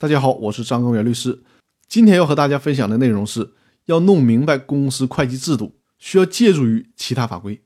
[0.00, 1.42] 大家好，我是张根源律师。
[1.88, 3.54] 今天要和大家分享的内容是
[3.86, 7.60] 要弄明白公司会计制度，需要借助于其他法规。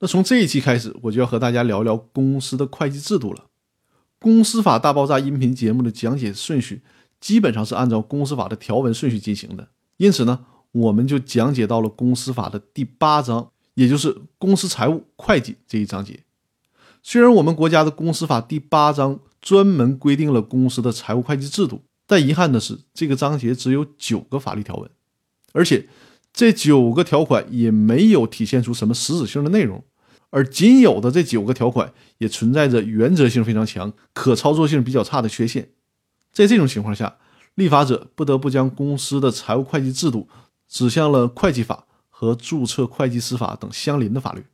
[0.00, 3.44] 那从这一期开始，我就要和大家聊聊公司的会计制度了。
[4.18, 6.82] 公司法大爆炸音频节目的讲解顺序
[7.20, 9.68] 基本上是按照公司法的条文顺序进行的，
[9.98, 16.24] 因此呢，我们就讲解到了公司法的第八章，也就是公司财务会计这一章节。
[17.04, 19.20] 虽然我们国家的公司法第八章。
[19.42, 24.88] 专门规定了公司的财务会计制度，但遗憾的是，这个章节只有九个法律条文，
[25.52, 25.88] 而且
[26.32, 29.84] 这九个条款也没有体现出什么实质性的内容，
[30.30, 35.70] 而仅有的这九个条款也存在着原则性非常强、可操作性比较差的缺陷。
[36.32, 37.16] 在这种情况下，
[37.56, 40.28] 立法者不得不将公司的财务会计制度
[40.68, 44.44] 指向了会计法和注册会计师法等相邻的法律，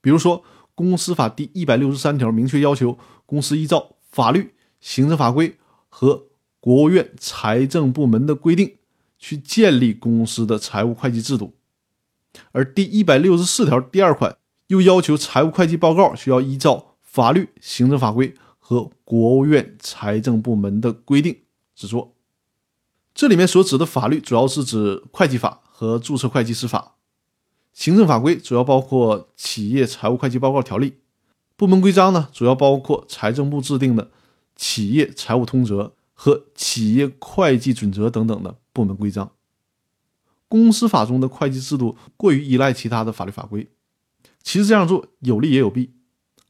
[0.00, 0.42] 比如说。
[0.74, 5.56] 公司法第一百六十三条明确要求，公司依照法律、行政法规
[5.88, 6.26] 和
[6.58, 8.76] 国务院财政部门的规定
[9.18, 11.54] 去建立公司的财务会计制度。
[12.52, 14.36] 而第一百六十四条第二款
[14.68, 21.36] 又要求，财务会计报告需要依照法律、行政法规和国务院财政部门的规定
[21.74, 22.14] 制作。
[23.12, 26.94] 这里面所指的法律，主要是指会计法和注册会计师法。
[27.80, 30.96] 行政法规主要包括企业财务会计报告条例，
[31.56, 34.10] 部门规章呢主要包括财政部制定的
[34.54, 39.32] 企业财务通则和企业会计准则等等的部门规章。
[40.46, 43.70] 公司法中的会计制度过于依赖其他的法律法规，
[44.42, 45.94] 其实这样做有利也有弊。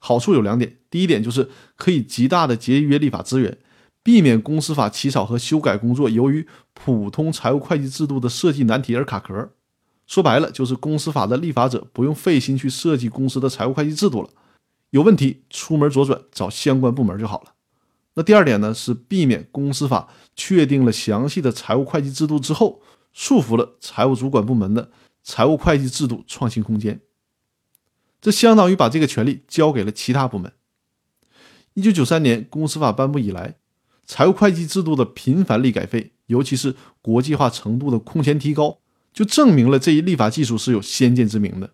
[0.01, 3.57] 好处有两点，第一点就是可以极大的节约立法资源，
[4.03, 9.51] 避免公司法起草和修改工作由于普通财务会计制度的设计难题而卡壳。
[10.11, 14.29] 说白了，就是公司法的立法者不用费心去设计公司的财务会计制度了，
[14.91, 17.53] 有问题出门左转找相关部门就好了。
[18.15, 24.91] 那第二点呢，是避免公司法确定了详细的财务会计制度之后，束缚了财务主管部门的
[25.23, 27.01] 财务会计制度创新空间。
[28.21, 30.53] 这相当于把这个权利交给了其他部门。
[31.75, 33.55] 一九九三年公司法颁布以来，
[34.05, 38.79] 财务会计制度的频繁立改废，尤其是国际化程度的空前提高。
[39.13, 41.71] 就证明了这一立法技术是有先见之明的。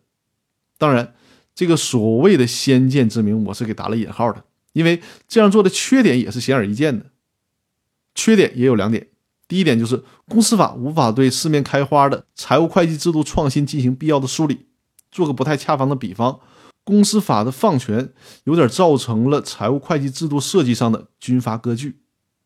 [0.79, 1.15] 当然，
[1.55, 7.07] 这个所谓的先见之明，我是给打了引号的，因为这样做的缺点也是显而易见的。
[8.15, 9.09] 缺点也有两点：
[9.49, 14.67] 第一点就是公司法无法对四面开花的财务会计制度创新进行必要的梳理。
[15.11, 16.41] 做个不太恰当的比方，
[16.85, 18.13] 公司法的放权
[18.45, 21.97] 有点造成了财务会计制度设计上的军阀割据。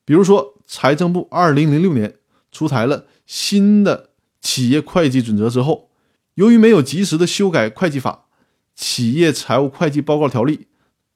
[0.05, 2.17] 比如说，财政部二零零六年
[2.53, 4.10] 出台了新的。
[4.41, 5.91] 企业会计准则之后，
[6.35, 8.27] 由于没有及时的修改会计法、
[8.75, 10.69] 企业财务会计报告条例，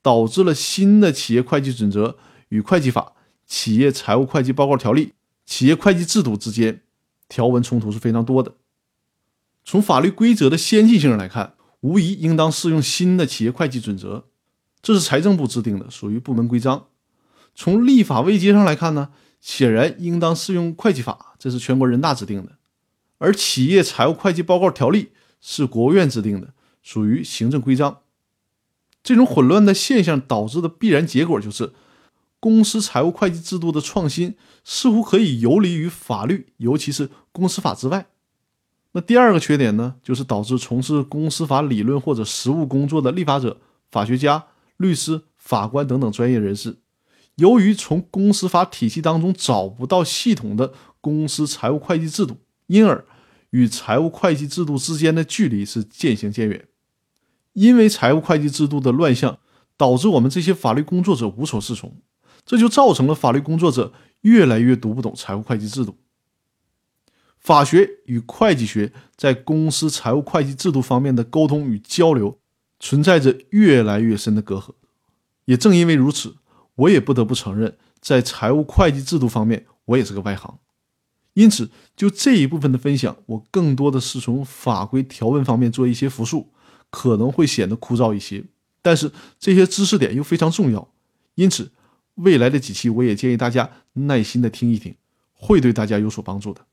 [0.03, 2.19] 导致了新的企业会计准则
[2.51, 3.15] 与会计法、
[3.47, 5.15] 企业财务会计报告条例、
[5.47, 6.83] 企业会计制度之间
[7.29, 8.55] 条文冲突是非常多的。
[9.65, 14.27] 从法律规则的先进性来看，无疑应当适用新的企业会计准则，
[14.83, 16.89] 这是财政部制定的，属于部门规章。
[17.55, 19.09] 从立法位阶上来看呢，
[19.41, 22.59] 显然应当适用会计法，这是全国人大制定的。
[23.25, 26.53] 而企业财务会计报告条例是国务院制定的，
[26.83, 28.01] 属于行政规章。
[29.03, 31.73] 这种混乱的现象导致的必然结果就是，
[32.39, 38.07] 公司财务会计制度的创新似乎可以游离于法律，尤其是公司法之外。
[38.93, 43.59] 那第二个缺点呢，就是导致从事公司法理论或者实务工作的立法者、
[43.91, 44.45] 法学家、
[44.77, 46.77] 律师、法官等等专业人士，
[47.37, 52.37] 由于从公司法体系当中找不到系统的公司财务会计制度。
[52.67, 53.05] 因而，
[53.55, 56.67] 与财务会计制度之间的距离是渐行渐远。
[57.53, 59.39] 因为财务会计制度的乱象，
[59.77, 62.03] 导致我们这些法律工作者无所适从，
[62.45, 65.97] 这就造成了法律工作者越来越读不懂财务会计制度。
[67.39, 72.41] 法学与会计学在公司财务会计制度方面的沟通与交流，
[72.81, 74.73] 存在着越来越深的隔阂。
[75.45, 76.35] 也正因为如此，
[76.75, 80.59] 我也不得不承认，在财务会计制度方面，我也是个外行。
[81.35, 86.49] 因此，就这一部分的分享，我更多的是从法规条文方面做一些复述，
[86.91, 88.45] 可能会显得枯燥一些。
[88.81, 90.89] 但是这些知识点又非常重要，
[91.35, 91.73] 因此
[92.15, 94.95] 未来的几期我也建议大家耐心的听一听，
[95.33, 96.65] 会对大家有所帮助的。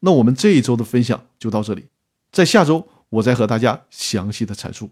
[0.00, 1.86] 那我们这一周的分享就到这里，
[2.30, 4.90] 在下周我再和大家详细的阐述。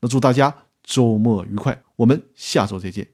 [0.00, 3.13] 那祝大家周末愉快，我们下周再见。